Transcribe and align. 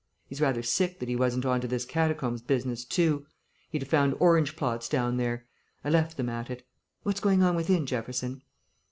He's 0.25 0.41
rather 0.41 0.63
sick 0.63 0.97
that 0.97 1.09
he 1.09 1.15
wasn't 1.15 1.45
on 1.45 1.61
to 1.61 1.67
this 1.67 1.85
catacombs 1.85 2.41
business 2.41 2.83
too; 2.85 3.27
he'd 3.69 3.83
have 3.83 3.87
found 3.89 4.15
Orange 4.19 4.55
plots 4.55 4.89
down 4.89 5.17
there. 5.17 5.45
I 5.83 5.91
left 5.91 6.17
them 6.17 6.27
at 6.27 6.49
it.... 6.49 6.65
What's 7.03 7.19
going 7.19 7.43
on 7.43 7.55
within, 7.55 7.85
Jefferson?" 7.85 8.41